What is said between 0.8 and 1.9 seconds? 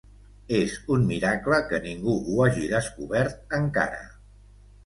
un miracle que